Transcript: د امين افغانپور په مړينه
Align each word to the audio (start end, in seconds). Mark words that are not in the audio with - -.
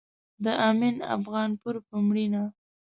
د 0.43 0.45
امين 0.69 0.97
افغانپور 1.15 1.75
په 1.87 1.95
مړينه 2.07 2.43